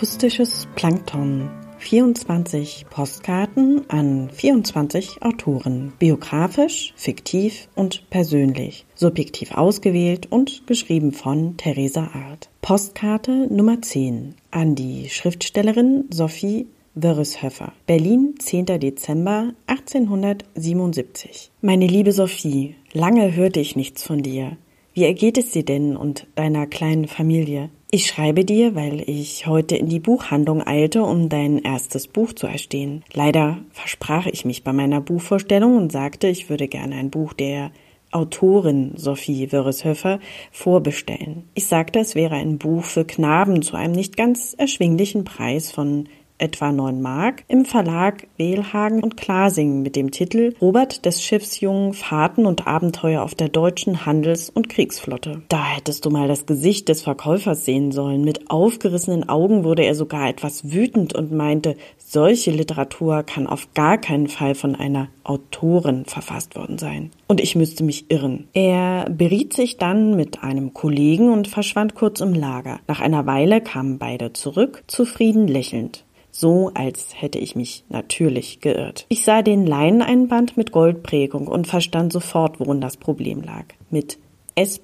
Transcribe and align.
Akustisches 0.00 0.66
Plankton. 0.76 1.50
24 1.76 2.86
Postkarten 2.88 3.82
an 3.90 4.30
24 4.32 5.20
Autoren. 5.20 5.92
Biografisch, 5.98 6.94
fiktiv 6.96 7.68
und 7.74 8.08
persönlich. 8.08 8.86
Subjektiv 8.94 9.52
ausgewählt 9.52 10.26
und 10.32 10.66
geschrieben 10.66 11.12
von 11.12 11.58
Theresa 11.58 12.12
Art. 12.14 12.48
Postkarte 12.62 13.52
Nummer 13.52 13.82
10 13.82 14.36
an 14.50 14.74
die 14.74 15.10
Schriftstellerin 15.10 16.06
Sophie 16.08 16.68
Wörreshöffer. 16.94 17.74
Berlin, 17.86 18.36
10. 18.38 18.64
Dezember 18.80 19.52
1877. 19.66 21.50
Meine 21.60 21.86
liebe 21.86 22.12
Sophie, 22.12 22.74
lange 22.94 23.36
hörte 23.36 23.60
ich 23.60 23.76
nichts 23.76 24.02
von 24.02 24.22
dir. 24.22 24.56
Wie 24.94 25.04
ergeht 25.04 25.36
es 25.36 25.50
dir 25.50 25.66
denn 25.66 25.94
und 25.94 26.26
deiner 26.36 26.66
kleinen 26.66 27.06
Familie? 27.06 27.68
Ich 27.92 28.06
schreibe 28.06 28.44
dir, 28.44 28.76
weil 28.76 29.02
ich 29.08 29.48
heute 29.48 29.74
in 29.74 29.88
die 29.88 29.98
Buchhandlung 29.98 30.64
eilte, 30.64 31.02
um 31.02 31.28
dein 31.28 31.58
erstes 31.58 32.06
Buch 32.06 32.32
zu 32.32 32.46
erstehen. 32.46 33.02
Leider 33.12 33.58
versprach 33.72 34.26
ich 34.26 34.44
mich 34.44 34.62
bei 34.62 34.72
meiner 34.72 35.00
Buchvorstellung 35.00 35.76
und 35.76 35.90
sagte, 35.90 36.28
ich 36.28 36.48
würde 36.48 36.68
gerne 36.68 36.94
ein 36.94 37.10
Buch 37.10 37.32
der 37.32 37.72
Autorin 38.12 38.92
Sophie 38.94 39.50
Wörreshöfer 39.50 40.20
vorbestellen. 40.52 41.48
Ich 41.54 41.66
sagte, 41.66 41.98
es 41.98 42.14
wäre 42.14 42.36
ein 42.36 42.58
Buch 42.58 42.84
für 42.84 43.04
Knaben 43.04 43.60
zu 43.62 43.74
einem 43.74 43.94
nicht 43.94 44.16
ganz 44.16 44.54
erschwinglichen 44.54 45.24
Preis 45.24 45.72
von 45.72 46.08
etwa 46.40 46.72
9 46.72 47.00
Mark, 47.00 47.44
im 47.48 47.64
Verlag 47.64 48.26
Wehlhagen 48.36 49.02
und 49.02 49.16
Klasing 49.16 49.82
mit 49.82 49.96
dem 49.96 50.10
Titel 50.10 50.54
Robert 50.60 51.04
des 51.04 51.22
Schiffsjungen 51.22 51.92
Fahrten 51.92 52.46
und 52.46 52.66
Abenteuer 52.66 53.22
auf 53.22 53.34
der 53.34 53.48
deutschen 53.48 54.06
Handels- 54.06 54.50
und 54.50 54.68
Kriegsflotte. 54.68 55.42
Da 55.48 55.64
hättest 55.64 56.04
du 56.04 56.10
mal 56.10 56.28
das 56.28 56.46
Gesicht 56.46 56.88
des 56.88 57.02
Verkäufers 57.02 57.64
sehen 57.64 57.92
sollen. 57.92 58.24
Mit 58.24 58.50
aufgerissenen 58.50 59.28
Augen 59.28 59.64
wurde 59.64 59.84
er 59.84 59.94
sogar 59.94 60.28
etwas 60.28 60.72
wütend 60.72 61.14
und 61.14 61.32
meinte, 61.32 61.76
solche 61.98 62.50
Literatur 62.50 63.22
kann 63.22 63.46
auf 63.46 63.72
gar 63.74 63.98
keinen 63.98 64.28
Fall 64.28 64.54
von 64.54 64.74
einer 64.74 65.08
Autorin 65.22 66.06
verfasst 66.06 66.56
worden 66.56 66.78
sein. 66.78 67.10
Und 67.28 67.40
ich 67.40 67.54
müsste 67.54 67.84
mich 67.84 68.10
irren. 68.10 68.48
Er 68.52 69.08
beriet 69.08 69.52
sich 69.52 69.76
dann 69.76 70.16
mit 70.16 70.42
einem 70.42 70.74
Kollegen 70.74 71.32
und 71.32 71.46
verschwand 71.46 71.94
kurz 71.94 72.20
im 72.20 72.34
Lager. 72.34 72.80
Nach 72.88 73.00
einer 73.00 73.26
Weile 73.26 73.60
kamen 73.60 73.98
beide 73.98 74.32
zurück, 74.32 74.82
zufrieden 74.88 75.46
lächelnd 75.46 76.04
so 76.30 76.70
als 76.74 77.20
hätte 77.20 77.38
ich 77.38 77.56
mich 77.56 77.84
natürlich 77.88 78.60
geirrt. 78.60 79.06
Ich 79.08 79.24
sah 79.24 79.42
den 79.42 79.66
Leineneinband 79.66 80.56
mit 80.56 80.72
Goldprägung 80.72 81.46
und 81.46 81.66
verstand 81.66 82.12
sofort, 82.12 82.60
worin 82.60 82.80
das 82.80 82.96
Problem 82.96 83.42
lag. 83.42 83.64
Mit 83.90 84.18
S. 84.54 84.80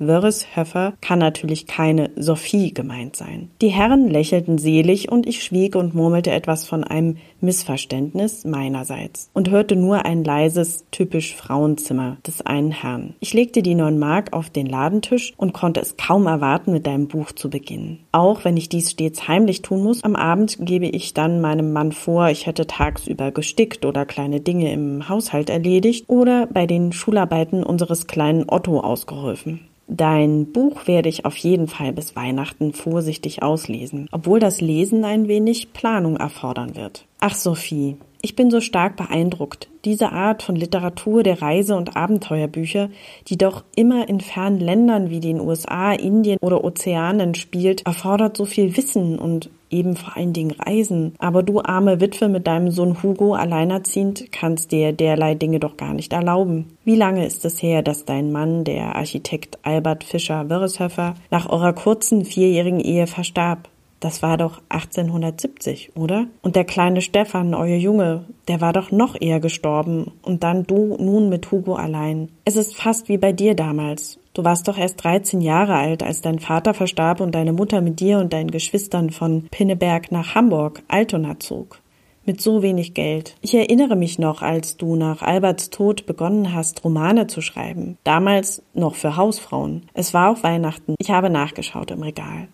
Wörreshöffer 0.00 0.94
kann 1.02 1.18
natürlich 1.18 1.66
keine 1.66 2.10
Sophie 2.16 2.72
gemeint 2.72 3.16
sein. 3.16 3.50
Die 3.60 3.68
Herren 3.68 4.08
lächelten 4.08 4.56
selig 4.56 5.12
und 5.12 5.26
ich 5.26 5.44
schwieg 5.44 5.76
und 5.76 5.94
murmelte 5.94 6.30
etwas 6.30 6.66
von 6.66 6.82
einem 6.82 7.18
Missverständnis 7.42 8.44
meinerseits 8.44 9.30
und 9.34 9.50
hörte 9.50 9.76
nur 9.76 10.06
ein 10.06 10.24
leises, 10.24 10.86
typisch 10.90 11.34
Frauenzimmer 11.34 12.16
des 12.26 12.40
einen 12.40 12.70
Herrn. 12.70 13.14
Ich 13.20 13.34
legte 13.34 13.62
die 13.62 13.74
neun 13.74 13.98
Mark 13.98 14.32
auf 14.32 14.50
den 14.50 14.66
Ladentisch 14.66 15.34
und 15.36 15.52
konnte 15.52 15.80
es 15.80 15.96
kaum 15.96 16.26
erwarten, 16.26 16.72
mit 16.72 16.86
deinem 16.86 17.08
Buch 17.08 17.32
zu 17.32 17.50
beginnen. 17.50 18.00
Auch 18.12 18.44
wenn 18.44 18.56
ich 18.56 18.70
dies 18.70 18.90
stets 18.90 19.28
heimlich 19.28 19.62
tun 19.62 19.82
muss, 19.82 20.02
am 20.02 20.16
Abend 20.16 20.56
gebe 20.60 20.86
ich 20.86 21.12
dann 21.12 21.40
meinem 21.40 21.72
Mann 21.72 21.92
vor, 21.92 22.30
ich 22.30 22.46
hätte 22.46 22.66
tagsüber 22.66 23.32
gestickt 23.32 23.84
oder 23.84 24.06
kleine 24.06 24.40
Dinge 24.40 24.72
im 24.72 25.08
Haushalt 25.08 25.50
erledigt 25.50 26.06
oder 26.08 26.46
bei 26.46 26.66
den 26.66 26.92
Schularbeiten 26.92 27.62
unseres 27.62 28.06
kleinen 28.06 28.44
Otto 28.48 28.80
ausgeholfen. 28.80 29.60
Dein 29.92 30.52
Buch 30.52 30.86
werde 30.86 31.08
ich 31.08 31.24
auf 31.24 31.36
jeden 31.36 31.66
Fall 31.66 31.92
bis 31.92 32.14
Weihnachten 32.14 32.72
vorsichtig 32.72 33.42
auslesen, 33.42 34.06
obwohl 34.12 34.38
das 34.38 34.60
Lesen 34.60 35.04
ein 35.04 35.26
wenig 35.26 35.72
Planung 35.72 36.16
erfordern 36.16 36.76
wird. 36.76 37.06
Ach 37.18 37.34
Sophie, 37.34 37.96
ich 38.22 38.36
bin 38.36 38.50
so 38.50 38.60
stark 38.60 38.96
beeindruckt. 38.96 39.68
Diese 39.84 40.12
Art 40.12 40.42
von 40.42 40.56
Literatur 40.56 41.22
der 41.22 41.40
Reise- 41.40 41.76
und 41.76 41.96
Abenteuerbücher, 41.96 42.90
die 43.28 43.38
doch 43.38 43.64
immer 43.74 44.08
in 44.08 44.20
fernen 44.20 44.60
Ländern 44.60 45.10
wie 45.10 45.20
den 45.20 45.40
USA, 45.40 45.92
Indien 45.92 46.38
oder 46.40 46.62
Ozeanen 46.62 47.34
spielt, 47.34 47.86
erfordert 47.86 48.36
so 48.36 48.44
viel 48.44 48.76
Wissen 48.76 49.18
und 49.18 49.48
eben 49.70 49.96
vor 49.96 50.16
allen 50.16 50.32
Dingen 50.32 50.50
Reisen. 50.50 51.14
Aber 51.18 51.42
du 51.42 51.60
arme 51.62 52.00
Witwe 52.00 52.28
mit 52.28 52.46
deinem 52.46 52.70
Sohn 52.70 53.02
Hugo 53.02 53.34
alleinerziehend 53.34 54.32
kannst 54.32 54.72
dir 54.72 54.92
derlei 54.92 55.34
Dinge 55.34 55.60
doch 55.60 55.76
gar 55.76 55.94
nicht 55.94 56.12
erlauben. 56.12 56.76
Wie 56.84 56.96
lange 56.96 57.26
ist 57.26 57.44
es 57.44 57.62
her, 57.62 57.82
dass 57.82 58.04
dein 58.04 58.32
Mann, 58.32 58.64
der 58.64 58.96
Architekt 58.96 59.58
Albert 59.62 60.04
Fischer 60.04 60.50
Wörreshöfer, 60.50 61.14
nach 61.30 61.48
eurer 61.48 61.72
kurzen 61.72 62.24
vierjährigen 62.24 62.80
Ehe 62.80 63.06
verstarb? 63.06 63.68
Das 64.00 64.22
war 64.22 64.38
doch 64.38 64.62
1870, 64.70 65.92
oder? 65.94 66.26
Und 66.40 66.56
der 66.56 66.64
kleine 66.64 67.02
Stefan, 67.02 67.54
euer 67.54 67.76
Junge, 67.76 68.24
der 68.48 68.62
war 68.62 68.72
doch 68.72 68.90
noch 68.90 69.14
eher 69.20 69.40
gestorben. 69.40 70.12
Und 70.22 70.42
dann 70.42 70.64
du 70.66 70.96
nun 70.98 71.28
mit 71.28 71.50
Hugo 71.52 71.74
allein. 71.74 72.30
Es 72.46 72.56
ist 72.56 72.74
fast 72.74 73.10
wie 73.10 73.18
bei 73.18 73.32
dir 73.32 73.54
damals. 73.54 74.18
Du 74.32 74.42
warst 74.42 74.68
doch 74.68 74.78
erst 74.78 75.04
13 75.04 75.42
Jahre 75.42 75.74
alt, 75.74 76.02
als 76.02 76.22
dein 76.22 76.38
Vater 76.38 76.72
verstarb 76.72 77.20
und 77.20 77.34
deine 77.34 77.52
Mutter 77.52 77.82
mit 77.82 78.00
dir 78.00 78.18
und 78.18 78.32
deinen 78.32 78.50
Geschwistern 78.50 79.10
von 79.10 79.48
Pinneberg 79.50 80.10
nach 80.12 80.34
Hamburg, 80.34 80.82
Altona 80.88 81.38
zog. 81.38 81.80
Mit 82.24 82.40
so 82.40 82.62
wenig 82.62 82.94
Geld. 82.94 83.34
Ich 83.40 83.54
erinnere 83.54 83.96
mich 83.96 84.18
noch, 84.18 84.40
als 84.40 84.76
du 84.76 84.94
nach 84.94 85.22
Alberts 85.22 85.70
Tod 85.70 86.06
begonnen 86.06 86.54
hast, 86.54 86.84
Romane 86.84 87.26
zu 87.26 87.40
schreiben. 87.40 87.98
Damals 88.04 88.62
noch 88.72 88.94
für 88.94 89.16
Hausfrauen. 89.16 89.86
Es 89.94 90.14
war 90.14 90.30
auch 90.30 90.42
Weihnachten. 90.42 90.94
Ich 90.98 91.10
habe 91.10 91.28
nachgeschaut 91.28 91.90
im 91.90 92.02
Regal. 92.02 92.48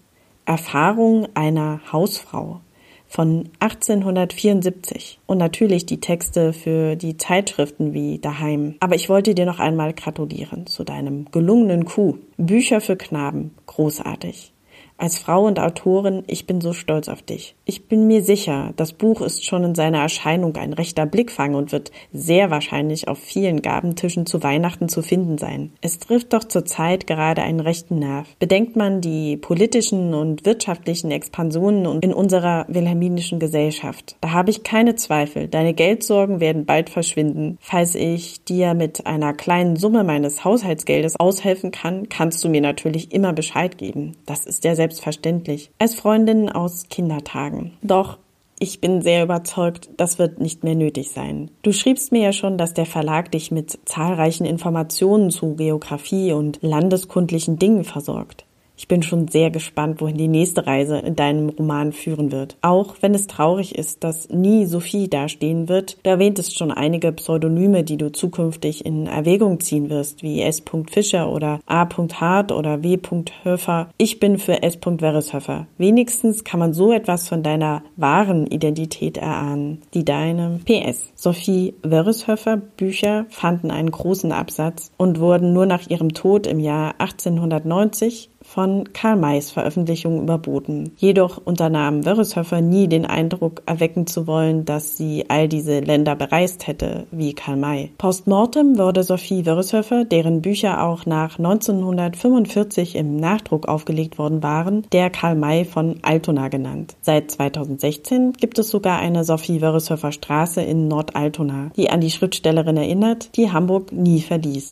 Erfahrung 0.46 1.28
einer 1.34 1.80
Hausfrau 1.92 2.60
von 3.08 3.50
1874 3.60 5.20
und 5.26 5.38
natürlich 5.38 5.86
die 5.86 6.00
Texte 6.00 6.52
für 6.52 6.96
die 6.96 7.16
Zeitschriften 7.16 7.92
wie 7.92 8.18
Daheim. 8.18 8.76
Aber 8.80 8.94
ich 8.94 9.08
wollte 9.08 9.34
dir 9.34 9.46
noch 9.46 9.60
einmal 9.60 9.92
gratulieren 9.92 10.66
zu 10.66 10.84
deinem 10.84 11.30
gelungenen 11.30 11.84
Coup. 11.84 12.18
Bücher 12.36 12.80
für 12.80 12.96
Knaben, 12.96 13.54
großartig. 13.66 14.52
Als 14.98 15.18
Frau 15.18 15.44
und 15.44 15.60
Autorin, 15.60 16.22
ich 16.26 16.46
bin 16.46 16.62
so 16.62 16.72
stolz 16.72 17.08
auf 17.08 17.20
dich. 17.20 17.54
Ich 17.66 17.86
bin 17.86 18.06
mir 18.06 18.22
sicher, 18.22 18.72
das 18.76 18.94
Buch 18.94 19.20
ist 19.20 19.44
schon 19.44 19.62
in 19.62 19.74
seiner 19.74 19.98
Erscheinung 19.98 20.56
ein 20.56 20.72
rechter 20.72 21.04
Blickfang 21.04 21.54
und 21.54 21.70
wird 21.70 21.90
sehr 22.14 22.50
wahrscheinlich 22.50 23.06
auf 23.06 23.18
vielen 23.18 23.60
Gabentischen 23.60 24.24
zu 24.24 24.42
Weihnachten 24.42 24.88
zu 24.88 25.02
finden 25.02 25.36
sein. 25.36 25.72
Es 25.82 25.98
trifft 25.98 26.32
doch 26.32 26.44
zurzeit 26.44 27.06
gerade 27.06 27.42
einen 27.42 27.60
rechten 27.60 27.98
Nerv. 27.98 28.26
Bedenkt 28.38 28.76
man 28.76 29.02
die 29.02 29.36
politischen 29.36 30.14
und 30.14 30.46
wirtschaftlichen 30.46 31.10
Expansionen 31.10 32.00
in 32.00 32.14
unserer 32.14 32.64
wilhelminischen 32.68 33.38
Gesellschaft. 33.38 34.16
Da 34.22 34.30
habe 34.30 34.50
ich 34.50 34.62
keine 34.62 34.94
Zweifel. 34.94 35.48
Deine 35.48 35.74
Geldsorgen 35.74 36.40
werden 36.40 36.64
bald 36.64 36.88
verschwinden. 36.88 37.58
Falls 37.60 37.94
ich 37.94 38.44
dir 38.44 38.72
mit 38.72 39.06
einer 39.06 39.34
kleinen 39.34 39.76
Summe 39.76 40.04
meines 40.04 40.42
Haushaltsgeldes 40.42 41.20
aushelfen 41.20 41.70
kann, 41.70 42.08
kannst 42.08 42.42
du 42.42 42.48
mir 42.48 42.62
natürlich 42.62 43.12
immer 43.12 43.34
Bescheid 43.34 43.76
geben. 43.76 44.16
Das 44.24 44.46
ist 44.46 44.64
ja 44.64 44.74
selbstverständlich. 44.86 45.70
Als 45.78 45.94
Freundin 45.94 46.48
aus 46.48 46.88
Kindertagen. 46.88 47.72
Doch 47.82 48.19
ich 48.58 48.80
bin 48.80 49.02
sehr 49.02 49.22
überzeugt, 49.22 49.91
das 49.98 50.19
wird 50.19 50.41
nicht 50.41 50.64
mehr 50.64 50.74
nötig 50.74 51.10
sein. 51.10 51.50
Du 51.60 51.72
schriebst 51.72 52.10
mir 52.10 52.22
ja 52.22 52.32
schon, 52.32 52.56
dass 52.56 52.72
der 52.72 52.86
Verlag 52.86 53.30
dich 53.32 53.50
mit 53.50 53.78
zahlreichen 53.84 54.46
Informationen 54.46 55.30
zu 55.30 55.56
Geografie 55.56 56.32
und 56.32 56.60
landeskundlichen 56.62 57.58
Dingen 57.58 57.84
versorgt. 57.84 58.45
Ich 58.76 58.88
bin 58.88 59.03
schon 59.03 59.28
sehr 59.28 59.50
gespannt, 59.50 60.00
wohin 60.00 60.19
die 60.19 60.28
nächste 60.28 60.66
Reise 60.66 60.98
in 60.98 61.16
deinem 61.16 61.48
Roman 61.48 61.92
führen 61.92 62.31
wird. 62.31 62.56
Auch 62.60 62.97
wenn 63.00 63.14
es 63.14 63.26
traurig 63.26 63.75
ist, 63.75 64.04
dass 64.04 64.28
nie 64.28 64.66
Sophie 64.66 65.09
dastehen 65.09 65.69
wird, 65.69 65.97
du 66.03 66.10
erwähntest 66.10 66.59
schon 66.59 66.70
einige 66.70 67.10
Pseudonyme, 67.12 67.84
die 67.84 67.97
du 67.97 68.12
zukünftig 68.12 68.84
in 68.84 69.06
Erwägung 69.06 69.60
ziehen 69.60 69.88
wirst, 69.88 70.22
wie 70.22 70.42
S. 70.42 70.62
Fischer 70.91 71.32
oder 71.32 71.60
A. 71.66 71.88
Hart 72.20 72.53
oder 72.53 72.82
W. 72.82 72.98
Höfer. 73.42 73.88
Ich 73.96 74.20
bin 74.20 74.38
für 74.38 74.62
S. 74.62 74.78
Wereshöfer. 74.84 75.67
Wenigstens 75.78 76.44
kann 76.44 76.61
man 76.61 76.75
so 76.75 76.93
etwas 76.93 77.28
von 77.28 77.43
deiner 77.43 77.82
wahren 77.96 78.46
Identität 78.46 79.17
erahnen, 79.17 79.82
die 79.94 80.05
deine 80.05 80.61
PS. 80.64 81.12
Sophie 81.14 81.75
Wereshöfer 81.82 82.56
Bücher 82.56 83.26
fanden 83.31 83.70
einen 83.70 83.90
großen 83.90 84.32
Absatz 84.32 84.90
und 84.96 85.19
wurden 85.20 85.52
nur 85.52 85.67
nach 85.67 85.88
ihrem 85.88 86.12
Tod 86.12 86.46
im 86.46 86.61
Jahr 86.61 86.94
1890 86.99 88.31
von 88.46 88.93
Karl 88.93 89.16
Mays 89.16 89.50
Veröffentlichung 89.50 90.22
überboten. 90.22 90.93
Jedoch 90.96 91.40
unternahm 91.44 92.04
Wörreshöfer 92.04 92.60
nie 92.60 92.88
den 92.88 93.04
Eindruck 93.04 93.62
erwecken 93.66 94.06
zu 94.06 94.26
wollen, 94.26 94.64
dass 94.64 94.96
sie 94.96 95.25
all 95.28 95.48
diese 95.48 95.81
Länder 95.81 96.16
bereist 96.16 96.66
hätte, 96.66 97.06
wie 97.10 97.34
Karl 97.34 97.56
May. 97.56 97.90
Postmortem 97.98 98.78
wurde 98.78 99.02
Sophie 99.02 99.44
Wörreshöfer, 99.46 100.04
deren 100.04 100.43
Bücher 100.43 100.82
auch 100.82 101.06
nach 101.06 101.38
1945 101.38 102.96
im 102.96 103.16
Nachdruck 103.16 103.69
aufgelegt 103.69 104.19
worden 104.19 104.43
waren, 104.43 104.87
der 104.92 105.10
Karl 105.10 105.34
May 105.34 105.64
von 105.64 105.96
Altona 106.02 106.49
genannt. 106.49 106.94
Seit 107.02 107.31
2016 107.31 108.32
gibt 108.34 108.58
es 108.58 108.70
sogar 108.70 108.99
eine 109.00 109.25
Sophie 109.25 109.60
Wörreshöfer 109.60 110.12
Straße 110.12 110.62
in 110.62 110.88
Nordaltona, 110.88 111.70
die 111.76 111.90
an 111.90 112.00
die 112.00 112.10
Schriftstellerin 112.10 112.76
erinnert, 112.76 113.37
die 113.37 113.50
Hamburg 113.50 113.92
nie 113.92 114.20
verließ. 114.20 114.64